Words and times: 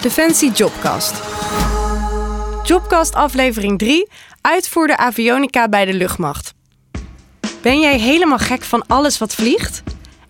Defensie 0.00 0.52
Jobcast. 0.52 1.22
Jobcast 2.62 3.14
aflevering 3.14 3.78
3. 3.78 4.08
Uitvoerder 4.40 4.96
avionica 4.96 5.68
bij 5.68 5.84
de 5.84 5.92
luchtmacht. 5.92 6.54
Ben 7.62 7.80
jij 7.80 7.98
helemaal 7.98 8.38
gek 8.38 8.62
van 8.62 8.84
alles 8.86 9.18
wat 9.18 9.34
vliegt? 9.34 9.82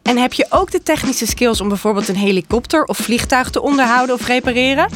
En 0.03 0.17
heb 0.17 0.33
je 0.33 0.47
ook 0.49 0.71
de 0.71 0.83
technische 0.83 1.27
skills 1.27 1.61
om 1.61 1.69
bijvoorbeeld 1.69 2.09
een 2.09 2.17
helikopter 2.17 2.85
of 2.85 2.97
vliegtuig 2.97 3.51
te 3.51 3.63
onderhouden 3.63 4.15
of 4.15 4.27
repareren? 4.27 4.91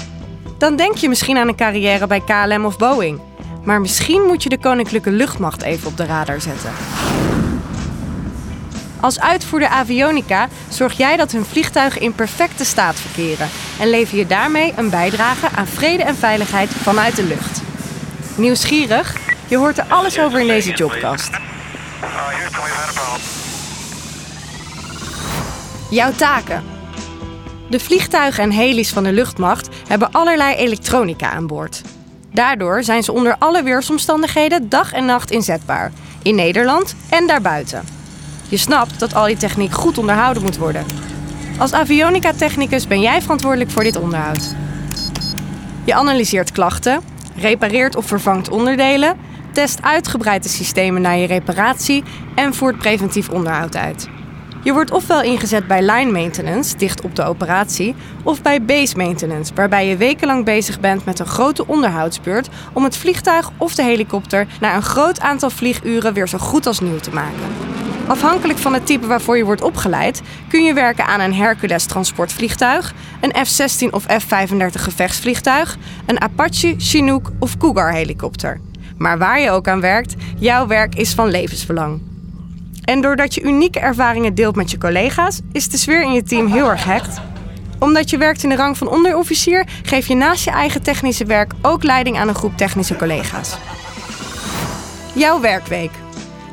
Dan 0.59 0.77
denk 0.77 0.97
je 0.97 1.09
misschien 1.09 1.37
aan 1.37 1.49
een 1.49 1.57
carrière 1.57 2.07
bij 2.07 2.21
KLM 2.21 2.65
of 2.65 2.77
Boeing. 2.77 3.21
Maar 3.65 3.81
misschien 3.81 4.23
moet 4.23 4.43
je 4.43 4.49
de 4.49 4.59
Koninklijke 4.59 5.11
Luchtmacht 5.11 5.63
even 5.63 5.89
op 5.89 5.97
de 5.97 6.05
radar 6.05 6.41
zetten. 6.41 6.73
Als 9.05 9.21
uitvoerder 9.21 9.69
avionica 9.69 10.49
zorg 10.69 10.93
jij 10.93 11.17
dat 11.17 11.33
hun 11.33 11.45
vliegtuigen 11.45 12.01
in 12.01 12.15
perfecte 12.15 12.65
staat 12.65 12.95
verkeren 12.95 13.49
en 13.81 13.91
lever 13.91 14.19
je 14.19 14.27
daarmee 14.27 14.73
een 14.77 14.91
bijdrage 14.91 15.49
aan 15.49 15.67
vrede 15.67 16.03
en 16.03 16.17
veiligheid 16.17 16.71
vanuit 16.71 17.17
de 17.17 17.23
lucht. 17.23 17.63
Nieuwsgierig? 18.37 19.17
Je 19.47 19.57
hoort 19.57 19.79
er 19.79 19.85
alles 19.89 20.19
over 20.19 20.41
in 20.41 20.47
deze 20.47 20.73
jobcast. 20.73 21.31
Jouw 25.91 26.13
taken. 26.13 26.63
De 27.69 27.81
vliegtuigen 27.81 28.43
en 28.43 28.53
helis 28.53 28.91
van 28.91 29.03
de 29.03 29.13
luchtmacht 29.13 29.69
hebben 29.89 30.13
allerlei 30.13 30.55
elektronica 30.55 31.31
aan 31.31 31.47
boord. 31.47 31.83
Daardoor 32.33 32.83
zijn 32.83 33.03
ze 33.03 33.13
onder 33.13 33.37
alle 33.39 33.63
weersomstandigheden 33.63 34.69
dag 34.69 34.93
en 34.93 35.05
nacht 35.05 35.31
inzetbaar, 35.31 35.93
in 36.23 36.35
Nederland 36.35 36.95
en 37.09 37.27
daarbuiten. 37.27 38.04
Je 38.49 38.57
snapt 38.57 39.01
dat 39.01 39.15
al 39.15 39.27
die 39.27 39.37
techniek 39.37 39.73
goed 39.73 39.99
onderhouden 39.99 40.43
moet 40.43 40.57
worden. 40.57 40.87
Als 41.59 41.73
avionica-technicus 41.73 42.87
ben 42.87 43.01
jij 43.01 43.23
verantwoordelijk 43.23 43.71
voor 43.71 43.83
dit 43.83 43.97
onderhoud. 43.97 44.55
Je 45.85 45.95
analyseert 45.95 46.53
klachten, 46.53 47.01
repareert 47.37 47.97
of 47.97 48.07
vervangt 48.07 48.49
onderdelen, 48.49 49.17
test 49.53 49.83
uitgebreide 49.83 50.49
systemen 50.49 51.03
naar 51.03 51.17
je 51.17 51.27
reparatie 51.27 52.05
en 52.35 52.55
voert 52.55 52.79
preventief 52.79 53.29
onderhoud 53.29 53.77
uit. 53.77 54.09
Je 54.63 54.73
wordt 54.73 54.91
ofwel 54.91 55.23
ingezet 55.23 55.67
bij 55.67 55.83
line 55.83 56.11
maintenance, 56.11 56.77
dicht 56.77 57.01
op 57.03 57.17
de 57.17 57.25
operatie, 57.25 57.95
of 58.23 58.43
bij 58.43 58.65
base 58.65 58.97
maintenance, 58.97 59.55
waarbij 59.55 59.89
je 59.89 59.97
wekenlang 59.97 60.45
bezig 60.45 60.81
bent 60.81 61.05
met 61.05 61.19
een 61.19 61.27
grote 61.27 61.67
onderhoudsbeurt 61.67 62.49
om 62.73 62.85
het 62.85 62.97
vliegtuig 62.97 63.51
of 63.57 63.75
de 63.75 63.83
helikopter 63.83 64.47
na 64.61 64.75
een 64.75 64.83
groot 64.83 65.21
aantal 65.21 65.51
vlieguren 65.51 66.13
weer 66.13 66.29
zo 66.29 66.39
goed 66.39 66.67
als 66.67 66.81
nieuw 66.81 67.01
te 67.01 67.11
maken. 67.11 67.74
Afhankelijk 68.07 68.59
van 68.59 68.75
het 68.75 68.87
type 68.87 69.07
waarvoor 69.07 69.37
je 69.37 69.45
wordt 69.45 69.63
opgeleid, 69.63 70.23
kun 70.49 70.65
je 70.65 70.73
werken 70.73 71.07
aan 71.07 71.21
een 71.21 71.35
Hercules 71.35 71.87
transportvliegtuig, 71.87 72.95
een 73.21 73.47
F-16 73.47 73.91
of 73.91 74.05
F-35 74.05 74.67
gevechtsvliegtuig, 74.73 75.77
een 76.07 76.21
Apache, 76.21 76.75
Chinook 76.79 77.31
of 77.39 77.57
Cougar 77.57 77.93
helikopter. 77.93 78.61
Maar 78.99 79.19
waar 79.19 79.41
je 79.41 79.51
ook 79.51 79.69
aan 79.69 79.81
werkt, 79.81 80.15
jouw 80.39 80.67
werk 80.67 80.95
is 80.95 81.15
van 81.15 81.31
levensbelang. 81.31 82.01
En 82.85 83.01
doordat 83.01 83.35
je 83.35 83.43
unieke 83.43 83.81
ervaringen 83.81 84.35
deelt 84.35 84.57
met 84.57 84.71
je 84.71 84.79
collega's, 84.79 85.41
is 85.53 85.69
de 85.69 85.77
sfeer 85.77 86.03
in 86.03 86.13
je 86.13 86.23
team 86.23 86.47
heel 86.47 86.71
erg 86.71 86.85
hecht. 86.85 87.21
Omdat 87.79 88.11
je 88.11 88.19
werkt 88.19 88.43
in 88.43 88.49
de 88.49 88.57
rang 88.57 88.79
van 88.79 88.89
onderofficier, 88.89 89.67
geef 89.83 90.07
je 90.07 90.15
naast 90.15 90.45
je 90.45 90.51
eigen 90.51 90.83
technische 90.83 91.25
werk 91.25 91.53
ook 91.63 91.83
leiding 91.83 92.19
aan 92.19 92.29
een 92.29 92.35
groep 92.35 92.57
technische 92.57 92.97
collega's. 92.97 93.57
Jouw 95.15 95.41
werkweek. 95.41 96.04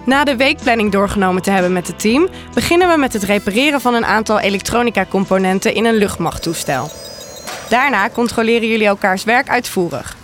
Na 0.06 0.24
de 0.24 0.36
weekplanning 0.36 0.92
doorgenomen 0.92 1.42
te 1.42 1.52
hebben 1.52 1.74
met 1.74 1.88
het 1.88 2.00
team, 2.00 2.30
beginnen 2.54 2.90
we 2.90 2.98
met 2.98 3.14
het 3.14 3.24
repareren 3.24 3.82
van 3.82 3.94
een 3.94 4.06
aantal 4.06 4.40
elektronica-componenten 4.40 5.74
in 5.74 5.86
een 5.86 5.96
luchtmachttoestel. 5.96 6.90
Daarna 7.70 8.10
controleren 8.10 8.68
jullie 8.68 8.88
elkaars 8.88 9.24
werk 9.24 9.50
uitvoerig. 9.50 10.16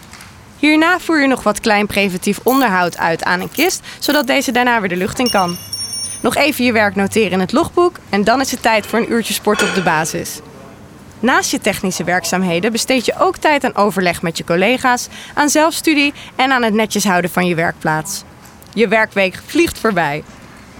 Hierna 0.59 0.99
voer 0.99 1.21
je 1.21 1.27
nog 1.27 1.43
wat 1.43 1.59
klein 1.59 1.87
preventief 1.87 2.39
onderhoud 2.43 2.97
uit 2.97 3.23
aan 3.23 3.41
een 3.41 3.51
kist, 3.51 3.81
zodat 3.99 4.27
deze 4.27 4.51
daarna 4.51 4.79
weer 4.79 4.89
de 4.89 4.95
lucht 4.95 5.19
in 5.19 5.29
kan. 5.29 5.57
Nog 6.21 6.35
even 6.35 6.65
je 6.65 6.71
werk 6.71 6.95
noteren 6.95 7.31
in 7.31 7.39
het 7.39 7.51
logboek 7.51 7.95
en 8.09 8.23
dan 8.23 8.41
is 8.41 8.51
het 8.51 8.61
tijd 8.61 8.87
voor 8.87 8.99
een 8.99 9.11
uurtje 9.11 9.33
sport 9.33 9.63
op 9.63 9.73
de 9.73 9.81
basis. 9.83 10.39
Naast 11.19 11.51
je 11.51 11.59
technische 11.59 12.03
werkzaamheden 12.03 12.71
besteed 12.71 13.05
je 13.05 13.19
ook 13.19 13.37
tijd 13.37 13.63
aan 13.63 13.75
overleg 13.75 14.21
met 14.21 14.37
je 14.37 14.43
collega's, 14.43 15.07
aan 15.33 15.49
zelfstudie 15.49 16.13
en 16.35 16.51
aan 16.51 16.63
het 16.63 16.73
netjes 16.73 17.03
houden 17.03 17.31
van 17.31 17.47
je 17.47 17.55
werkplaats. 17.55 18.23
Je 18.73 18.87
werkweek 18.87 19.39
vliegt 19.45 19.79
voorbij. 19.79 20.23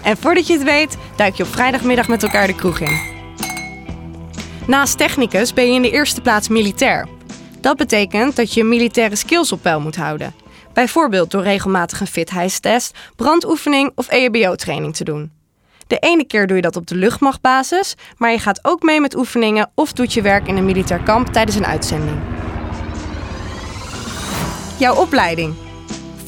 En 0.02 0.16
voordat 0.16 0.46
je 0.46 0.52
het 0.52 0.62
weet, 0.62 0.96
duik 1.16 1.34
je 1.34 1.42
op 1.42 1.52
vrijdagmiddag 1.52 2.08
met 2.08 2.22
elkaar 2.22 2.46
de 2.46 2.54
kroeg 2.54 2.80
in. 2.80 3.16
Naast 4.66 4.98
technicus 4.98 5.52
ben 5.52 5.66
je 5.66 5.74
in 5.74 5.82
de 5.82 5.90
eerste 5.90 6.20
plaats 6.20 6.48
militair. 6.48 7.08
Dat 7.60 7.76
betekent 7.76 8.36
dat 8.36 8.54
je 8.54 8.64
militaire 8.64 9.16
skills 9.16 9.52
op 9.52 9.62
peil 9.62 9.80
moet 9.80 9.96
houden. 9.96 10.34
Bijvoorbeeld 10.72 11.30
door 11.30 11.42
regelmatig 11.42 12.00
een 12.00 12.06
fitheidstest, 12.06 12.98
brandoefening 13.16 13.92
of 13.94 14.08
EHBO-training 14.08 14.96
te 14.96 15.04
doen. 15.04 15.32
De 15.86 15.98
ene 15.98 16.24
keer 16.24 16.46
doe 16.46 16.56
je 16.56 16.62
dat 16.62 16.76
op 16.76 16.86
de 16.86 16.94
luchtmachtbasis, 16.94 17.94
maar 18.16 18.30
je 18.30 18.38
gaat 18.38 18.64
ook 18.64 18.82
mee 18.82 19.00
met 19.00 19.16
oefeningen 19.16 19.70
of 19.74 19.92
doet 19.92 20.12
je 20.12 20.22
werk 20.22 20.48
in 20.48 20.56
een 20.56 20.64
militair 20.64 21.00
kamp 21.00 21.32
tijdens 21.32 21.56
een 21.56 21.66
uitzending. 21.66 22.18
Jouw 24.78 24.94
opleiding. 24.94 25.54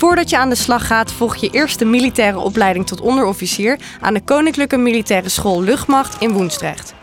Voordat 0.00 0.30
je 0.30 0.38
aan 0.38 0.48
de 0.48 0.54
slag 0.54 0.86
gaat, 0.86 1.12
volg 1.12 1.36
je 1.36 1.50
eerst 1.50 1.78
de 1.78 1.84
militaire 1.84 2.38
opleiding 2.38 2.86
tot 2.86 3.00
onderofficier 3.00 3.78
aan 4.00 4.14
de 4.14 4.20
Koninklijke 4.20 4.76
Militaire 4.76 5.28
School 5.28 5.62
Luchtmacht 5.62 6.20
in 6.20 6.32
Woensdrecht. 6.32 6.94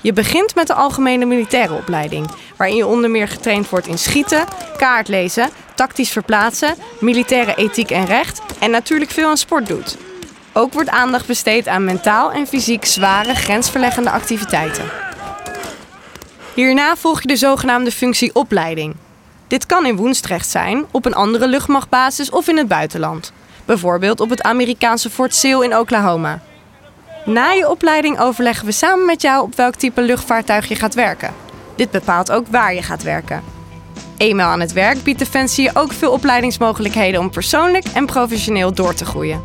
Je 0.00 0.12
begint 0.12 0.54
met 0.54 0.66
de 0.66 0.74
algemene 0.74 1.24
militaire 1.24 1.74
opleiding, 1.74 2.30
waarin 2.56 2.76
je 2.76 2.86
onder 2.86 3.10
meer 3.10 3.28
getraind 3.28 3.68
wordt 3.68 3.86
in 3.86 3.98
schieten, 3.98 4.44
kaartlezen, 4.76 5.48
tactisch 5.74 6.10
verplaatsen, 6.10 6.74
militaire 7.00 7.54
ethiek 7.54 7.90
en 7.90 8.06
recht 8.06 8.42
en 8.60 8.70
natuurlijk 8.70 9.10
veel 9.10 9.28
aan 9.28 9.36
sport 9.36 9.66
doet. 9.66 9.96
Ook 10.52 10.72
wordt 10.72 10.90
aandacht 10.90 11.26
besteed 11.26 11.68
aan 11.68 11.84
mentaal 11.84 12.32
en 12.32 12.46
fysiek 12.46 12.84
zware 12.84 13.34
grensverleggende 13.34 14.10
activiteiten. 14.10 14.84
Hierna 16.54 16.96
volg 16.96 17.22
je 17.22 17.28
de 17.28 17.36
zogenaamde 17.36 17.90
functie 17.90 18.34
opleiding. 18.34 18.94
Dit 19.46 19.66
kan 19.66 19.86
in 19.86 19.96
Woensdrecht 19.96 20.48
zijn, 20.48 20.84
op 20.90 21.04
een 21.04 21.14
andere 21.14 21.48
luchtmachtbasis 21.48 22.30
of 22.30 22.48
in 22.48 22.56
het 22.56 22.68
buitenland. 22.68 23.32
Bijvoorbeeld 23.64 24.20
op 24.20 24.30
het 24.30 24.42
Amerikaanse 24.42 25.10
Fort 25.10 25.34
Sill 25.34 25.62
in 25.62 25.76
Oklahoma. 25.76 26.42
Na 27.24 27.50
je 27.50 27.70
opleiding 27.70 28.20
overleggen 28.20 28.66
we 28.66 28.72
samen 28.72 29.06
met 29.06 29.22
jou 29.22 29.42
op 29.42 29.54
welk 29.56 29.74
type 29.74 30.02
luchtvaartuig 30.02 30.68
je 30.68 30.74
gaat 30.74 30.94
werken. 30.94 31.34
Dit 31.76 31.90
bepaalt 31.90 32.32
ook 32.32 32.46
waar 32.50 32.74
je 32.74 32.82
gaat 32.82 33.02
werken. 33.02 33.42
Eenmaal 34.16 34.50
aan 34.50 34.60
het 34.60 34.72
werk 34.72 35.02
biedt 35.02 35.18
Defensie 35.18 35.64
je 35.64 35.70
ook 35.74 35.92
veel 35.92 36.12
opleidingsmogelijkheden 36.12 37.20
om 37.20 37.30
persoonlijk 37.30 37.84
en 37.94 38.06
professioneel 38.06 38.74
door 38.74 38.94
te 38.94 39.04
groeien. 39.04 39.42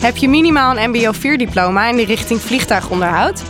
Heb 0.00 0.16
je 0.16 0.28
minimaal 0.28 0.78
een 0.78 0.90
MBO 0.90 1.12
4-diploma 1.12 1.88
in 1.88 1.96
de 1.96 2.04
richting 2.04 2.40
vliegtuigonderhoud? 2.40 3.42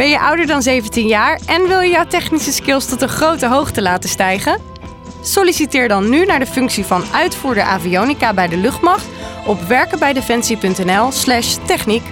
Ben 0.00 0.08
je 0.08 0.20
ouder 0.20 0.46
dan 0.46 0.62
17 0.62 1.06
jaar 1.06 1.40
en 1.46 1.68
wil 1.68 1.80
je 1.80 1.90
jouw 1.90 2.06
technische 2.06 2.52
skills 2.52 2.86
tot 2.86 3.02
een 3.02 3.08
grote 3.08 3.46
hoogte 3.46 3.82
laten 3.82 4.10
stijgen? 4.10 4.60
Solliciteer 5.22 5.88
dan 5.88 6.08
nu 6.08 6.24
naar 6.24 6.38
de 6.38 6.46
functie 6.46 6.84
van 6.84 7.04
uitvoerder 7.12 7.62
avionica 7.62 8.34
bij 8.34 8.48
de 8.48 8.56
luchtmacht 8.56 9.06
op 9.46 9.60
werkenbijdefensie.nl/techniek 9.60 12.02